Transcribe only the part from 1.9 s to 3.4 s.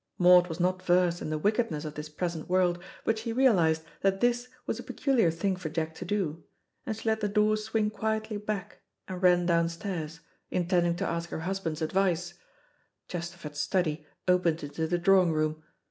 this present world, but she